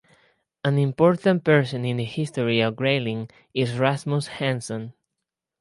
[0.65, 4.95] An important person in the history of Grayling is Rasmus Hanson.